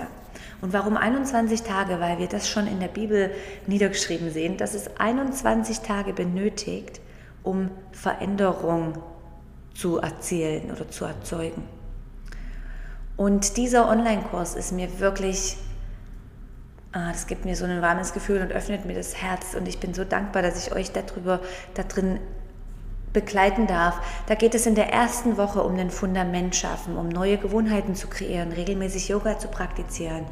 Und 0.62 0.74
warum 0.74 0.98
21 0.98 1.63
Tage? 1.63 2.01
Weil 2.01 2.20
wir 2.20 2.27
das 2.27 2.50
schon 2.50 2.68
in 2.68 2.82
der 2.82 2.89
Bibel 2.89 3.32
niedergeschrieben 3.68 4.32
sehen, 4.32 4.58
dass 4.58 4.74
es 4.74 4.98
21 5.00 5.80
Tage 5.80 6.12
benötigt, 6.12 7.00
um 7.42 7.72
Veränderung 7.94 9.01
zu 9.75 10.00
erzielen 10.00 10.72
oder 10.72 10.89
zu 10.89 11.05
erzeugen. 11.05 11.63
Und 13.17 13.58
dieser 13.58 13.88
Online-Kurs 13.88 14.55
ist 14.55 14.72
mir 14.72 15.00
wirklich, 15.00 15.58
ah, 16.91 17.12
das 17.12 17.27
gibt 17.27 17.46
mir 17.46 17.55
so 17.55 17.65
ein 17.65 17.82
warmes 17.82 18.13
Gefühl 18.13 18.41
und 18.41 18.51
öffnet 18.51 18.86
mir 18.86 18.96
das 18.96 19.15
Herz. 19.22 19.53
Und 19.53 19.67
ich 19.67 19.79
bin 19.79 19.94
so 19.94 20.03
dankbar, 20.03 20.41
dass 20.41 20.65
ich 20.65 20.74
euch 20.74 20.91
darüber, 20.91 21.39
da 21.75 21.84
drin 21.84 22.20
begleiten 23.13 23.67
darf. 23.67 24.01
Da 24.27 24.36
geht 24.36 24.55
es 24.55 24.65
in 24.65 24.75
der 24.75 24.91
ersten 24.91 25.38
Woche 25.38 25.63
um 25.63 25.77
ein 25.77 25.91
Fundament 25.91 26.55
schaffen, 26.55 26.98
um 26.98 27.08
neue 27.08 27.38
Gewohnheiten 27.38 27.96
zu 27.96 28.08
kreieren, 28.08 28.51
regelmäßig 28.51 29.08
Yoga 29.08 29.38
zu 29.38 29.48
praktizieren 29.48 30.25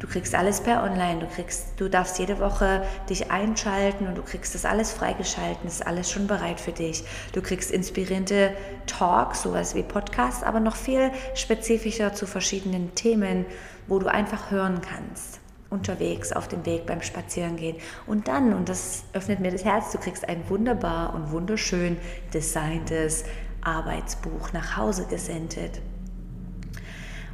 Du 0.00 0.06
kriegst 0.06 0.34
alles 0.34 0.60
per 0.60 0.84
Online, 0.84 1.20
du 1.20 1.26
kriegst, 1.26 1.80
du 1.80 1.88
darfst 1.88 2.18
jede 2.18 2.38
Woche 2.38 2.84
dich 3.08 3.30
einschalten 3.30 4.06
und 4.06 4.16
du 4.16 4.22
kriegst 4.22 4.54
das 4.54 4.64
alles 4.64 4.92
freigeschalten, 4.92 5.66
ist 5.66 5.86
alles 5.86 6.10
schon 6.10 6.26
bereit 6.26 6.60
für 6.60 6.72
dich. 6.72 7.04
Du 7.32 7.42
kriegst 7.42 7.70
inspirierende 7.70 8.52
Talks, 8.86 9.42
sowas 9.42 9.74
wie 9.74 9.82
Podcasts, 9.82 10.44
aber 10.44 10.60
noch 10.60 10.76
viel 10.76 11.10
spezifischer 11.34 12.14
zu 12.14 12.26
verschiedenen 12.26 12.94
Themen, 12.94 13.44
wo 13.88 13.98
du 13.98 14.06
einfach 14.06 14.50
hören 14.50 14.80
kannst 14.80 15.40
unterwegs, 15.70 16.32
auf 16.32 16.48
dem 16.48 16.64
Weg, 16.64 16.86
beim 16.86 17.02
Spazierengehen. 17.02 17.76
Und 18.06 18.28
dann, 18.28 18.54
und 18.54 18.68
das 18.68 19.04
öffnet 19.12 19.40
mir 19.40 19.50
das 19.50 19.64
Herz, 19.64 19.92
du 19.92 19.98
kriegst 19.98 20.26
ein 20.28 20.48
wunderbar 20.48 21.14
und 21.14 21.30
wunderschön 21.30 21.98
designtes 22.32 23.24
Arbeitsbuch 23.60 24.52
nach 24.52 24.76
Hause 24.76 25.06
gesendet. 25.06 25.80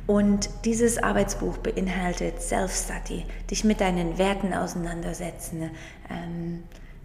Und 0.06 0.50
dieses 0.66 1.02
Arbeitsbuch 1.02 1.58
beinhaltet 1.58 2.42
Self-Study, 2.42 3.24
dich 3.50 3.64
mit 3.64 3.80
deinen 3.80 4.18
Werten 4.18 4.52
auseinandersetzen. 4.52 5.70
Ähm, 6.10 6.64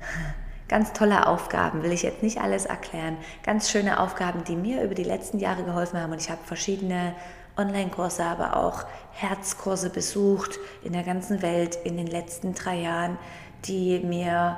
ganz 0.67 0.91
tolle 0.91 1.27
Aufgaben, 1.27 1.81
will 1.81 1.93
ich 1.93 2.03
jetzt 2.03 2.23
nicht 2.23 2.41
alles 2.41 2.65
erklären. 2.65 3.17
Ganz 3.43 3.71
schöne 3.71 3.99
Aufgaben, 4.01 4.43
die 4.43 4.57
mir 4.57 4.83
über 4.83 4.95
die 4.95 5.03
letzten 5.03 5.39
Jahre 5.39 5.63
geholfen 5.63 5.99
haben. 5.99 6.11
Und 6.11 6.21
ich 6.21 6.29
habe 6.29 6.41
verschiedene 6.43 7.15
Online-Kurse, 7.57 8.23
aber 8.23 8.57
auch 8.57 8.85
Herzkurse 9.13 9.89
besucht 9.89 10.59
in 10.83 10.91
der 10.91 11.03
ganzen 11.03 11.41
Welt 11.41 11.77
in 11.83 11.95
den 11.95 12.07
letzten 12.07 12.53
drei 12.53 12.81
Jahren, 12.81 13.17
die 13.65 13.99
mir 13.99 14.57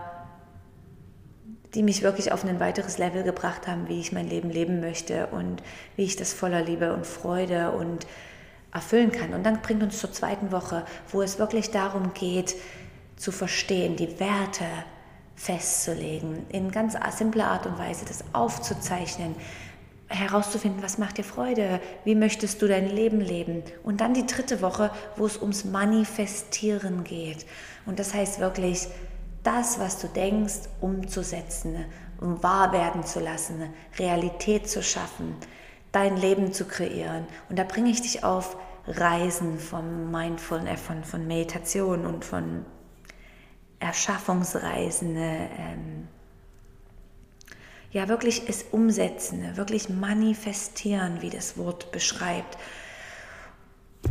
die 1.74 1.84
mich 1.84 2.02
wirklich 2.02 2.34
auf 2.34 2.44
ein 2.44 2.60
weiteres 2.60 2.98
Level 2.98 3.24
gebracht 3.24 3.68
haben, 3.68 3.88
wie 3.88 4.00
ich 4.00 4.12
mein 4.12 4.28
Leben 4.28 4.50
leben 4.50 4.82
möchte 4.82 5.28
und 5.28 5.64
wie 5.96 6.04
ich 6.04 6.18
das 6.18 6.34
voller 6.34 6.62
Liebe 6.62 6.94
und 6.94 7.08
Freude 7.08 7.72
und 7.72 8.06
erfüllen 8.74 9.12
kann. 9.12 9.34
Und 9.34 9.44
dann 9.44 9.62
bringt 9.62 9.84
uns 9.84 10.00
zur 10.00 10.12
zweiten 10.12 10.52
Woche, 10.52 10.86
wo 11.10 11.22
es 11.22 11.40
wirklich 11.40 11.72
darum 11.72 12.14
geht, 12.14 12.56
zu 13.18 13.32
verstehen, 13.32 13.96
die 13.96 14.20
Werte 14.20 14.66
festzulegen, 15.36 16.46
in 16.50 16.72
ganz 16.72 16.96
simpler 17.18 17.50
Art 17.50 17.66
und 17.66 17.78
Weise 17.78 18.06
das 18.06 18.24
aufzuzeichnen, 18.34 19.36
herauszufinden, 20.08 20.84
was 20.84 20.98
macht 20.98 21.18
dir 21.18 21.24
Freude, 21.24 21.80
wie 22.04 22.16
möchtest 22.16 22.62
du 22.62 22.68
dein 22.68 22.90
Leben 22.90 23.22
leben. 23.22 23.64
Und 23.84 24.02
dann 24.02 24.14
die 24.14 24.26
dritte 24.26 24.62
Woche, 24.62 24.92
wo 25.16 25.26
es 25.26 25.38
ums 25.38 25.64
Manifestieren 25.64 27.04
geht. 27.04 27.46
Und 27.86 27.98
das 27.98 28.14
heißt 28.14 28.40
wirklich, 28.40 28.88
das, 29.44 29.80
was 29.80 30.00
du 30.00 30.08
denkst, 30.08 30.70
umzusetzen, 30.82 31.86
um 32.20 32.44
wahr 32.44 32.74
werden 32.74 33.04
zu 33.04 33.20
lassen, 33.20 33.74
Realität 33.98 34.70
zu 34.70 34.84
schaffen, 34.84 35.36
dein 35.92 36.18
Leben 36.18 36.54
zu 36.54 36.66
kreieren. 36.66 37.26
Und 37.50 37.60
da 37.60 37.64
bringe 37.64 37.90
ich 37.90 38.02
dich 38.02 38.24
auf 38.24 38.58
Reisen 38.88 39.60
von 39.60 40.12
Mindfulness, 40.12 40.82
von, 40.82 41.04
von 41.04 41.28
Meditation 41.28 42.06
und 42.06 42.26
von 42.26 42.66
Erschaffungsreisen, 43.80 45.16
ähm, 45.18 46.08
ja 47.92 48.08
wirklich 48.08 48.48
es 48.48 48.64
umsetzen, 48.72 49.58
wirklich 49.58 49.90
manifestieren, 49.90 51.22
wie 51.22 51.30
das 51.30 51.58
Wort 51.58 51.92
beschreibt. 51.92 52.58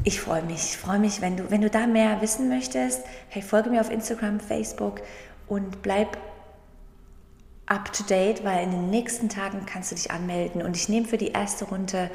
Ich 0.04 0.20
freue 0.20 0.42
mich, 0.42 0.56
ich 0.56 0.76
freue 0.76 0.99
mich, 0.99 1.20
wenn 1.20 1.37
du, 1.37 1.50
wenn 1.50 1.62
du 1.62 1.70
da 1.70 1.87
mehr 1.87 2.20
wissen 2.20 2.49
möchtest. 2.49 3.02
Hey, 3.28 3.42
folge 3.42 3.70
mir 3.70 3.80
auf 3.80 3.90
Instagram, 3.90 4.38
Facebook 4.40 5.00
und 5.46 5.82
bleib 5.82 6.16
up 7.70 7.92
to 7.92 8.02
date, 8.02 8.44
weil 8.44 8.64
in 8.64 8.72
den 8.72 8.90
nächsten 8.90 9.28
Tagen 9.28 9.64
kannst 9.64 9.92
du 9.92 9.94
dich 9.94 10.10
anmelden 10.10 10.60
und 10.62 10.76
ich 10.76 10.88
nehme 10.88 11.06
für 11.06 11.18
die 11.18 11.32
erste 11.32 11.66
Runde 11.66 12.10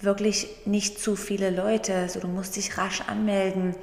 wirklich 0.00 0.48
nicht 0.66 1.00
zu 1.00 1.16
viele 1.16 1.50
Leute, 1.50 2.08
so 2.08 2.20
du 2.20 2.28
musst 2.28 2.56
dich 2.56 2.76
rasch 2.76 3.02
anmelden. 3.06 3.74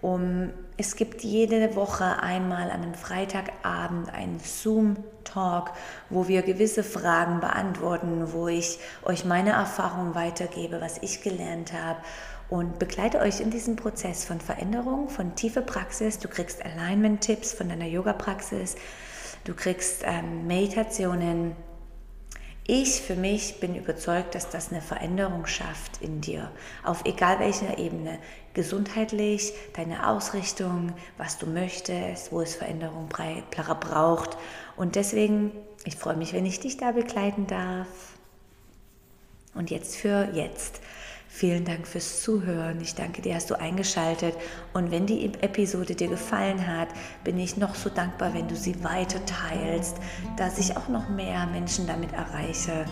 Um, 0.00 0.50
es 0.76 0.96
gibt 0.96 1.22
jede 1.22 1.76
Woche 1.76 2.20
einmal 2.22 2.70
an 2.70 2.82
einem 2.82 2.94
Freitagabend 2.94 4.12
einen 4.12 4.40
Zoom-Talk, 4.40 5.70
wo 6.10 6.26
wir 6.26 6.42
gewisse 6.42 6.82
Fragen 6.82 7.38
beantworten, 7.38 8.32
wo 8.32 8.48
ich 8.48 8.80
euch 9.04 9.24
meine 9.24 9.50
Erfahrungen 9.50 10.16
weitergebe, 10.16 10.80
was 10.80 10.98
ich 11.02 11.22
gelernt 11.22 11.72
habe 11.72 12.00
und 12.48 12.80
begleite 12.80 13.20
euch 13.20 13.40
in 13.40 13.50
diesem 13.50 13.76
Prozess 13.76 14.24
von 14.24 14.40
Veränderung, 14.40 15.08
von 15.08 15.36
tiefe 15.36 15.62
Praxis. 15.62 16.18
Du 16.18 16.26
kriegst 16.26 16.64
Alignment-Tipps 16.64 17.52
von 17.52 17.68
deiner 17.68 17.86
Yoga-Praxis, 17.86 18.74
du 19.44 19.54
kriegst 19.54 20.02
ähm, 20.04 20.46
Meditationen, 20.46 21.56
ich 22.64 23.00
für 23.00 23.16
mich 23.16 23.58
bin 23.58 23.74
überzeugt, 23.74 24.36
dass 24.36 24.48
das 24.48 24.70
eine 24.70 24.80
Veränderung 24.80 25.46
schafft 25.46 26.00
in 26.00 26.20
dir, 26.20 26.48
auf 26.84 27.04
egal 27.04 27.40
welcher 27.40 27.76
Ebene, 27.76 28.20
gesundheitlich, 28.54 29.52
deine 29.74 30.08
Ausrichtung, 30.08 30.92
was 31.18 31.38
du 31.38 31.46
möchtest, 31.46 32.30
wo 32.30 32.40
es 32.40 32.54
Veränderung 32.54 33.08
braucht. 33.08 34.36
Und 34.76 34.94
deswegen, 34.94 35.50
ich 35.84 35.96
freue 35.96 36.16
mich, 36.16 36.32
wenn 36.34 36.46
ich 36.46 36.60
dich 36.60 36.76
da 36.76 36.92
begleiten 36.92 37.48
darf. 37.48 37.88
Und 39.54 39.70
jetzt 39.70 39.96
für 39.96 40.28
jetzt. 40.32 40.80
Vielen 41.34 41.64
Dank 41.64 41.88
fürs 41.88 42.22
Zuhören. 42.22 42.78
Ich 42.82 42.94
danke 42.94 43.22
dir, 43.22 43.34
hast 43.34 43.50
du 43.50 43.58
eingeschaltet. 43.58 44.36
Und 44.74 44.90
wenn 44.90 45.06
die 45.06 45.24
Episode 45.40 45.94
dir 45.94 46.08
gefallen 46.08 46.66
hat, 46.66 46.88
bin 47.24 47.38
ich 47.38 47.56
noch 47.56 47.74
so 47.74 47.88
dankbar, 47.88 48.34
wenn 48.34 48.48
du 48.48 48.54
sie 48.54 48.84
weiter 48.84 49.18
teilst, 49.24 49.96
dass 50.36 50.58
ich 50.58 50.76
auch 50.76 50.88
noch 50.88 51.08
mehr 51.08 51.46
Menschen 51.46 51.86
damit 51.86 52.12
erreiche. 52.12 52.84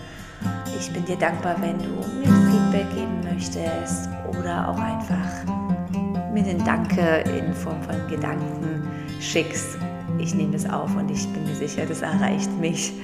Ich 0.76 0.90
bin 0.90 1.04
dir 1.04 1.16
dankbar, 1.16 1.56
wenn 1.60 1.78
du 1.78 1.90
mir 2.18 2.24
Feedback 2.50 2.90
geben 2.94 3.20
möchtest 3.22 4.08
oder 4.30 4.70
auch 4.70 4.78
einfach 4.78 6.32
mir 6.32 6.42
den 6.42 6.64
Danke 6.64 7.22
in 7.38 7.52
Form 7.52 7.80
von 7.82 8.08
Gedanken 8.08 8.88
schickst. 9.20 9.76
Ich 10.18 10.34
nehme 10.34 10.52
das 10.52 10.68
auf 10.68 10.96
und 10.96 11.10
ich 11.10 11.28
bin 11.28 11.44
mir 11.44 11.54
sicher, 11.54 11.84
das 11.84 12.00
erreicht 12.00 12.50
mich. 12.58 12.94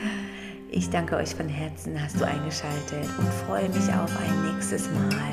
Ich 0.77 0.91
danke 0.91 1.17
euch 1.17 1.35
von 1.35 1.49
Herzen, 1.49 1.99
hast 1.99 2.21
du 2.21 2.27
eingeschaltet 2.27 3.09
und 3.17 3.33
freue 3.47 3.67
mich 3.71 3.89
auf 3.95 4.15
ein 4.21 4.53
nächstes 4.53 4.91
Mal. 4.91 5.33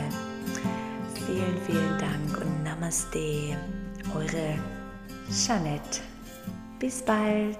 Vielen, 1.25 1.57
vielen 1.65 1.99
Dank 1.99 2.39
und 2.39 2.63
Namaste, 2.63 3.57
eure 4.15 4.57
Jeanette. 5.29 5.99
Bis 6.79 7.01
bald. 7.01 7.57